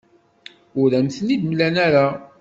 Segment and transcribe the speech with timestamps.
[0.81, 2.07] Ur am-ten-id-mlan ara.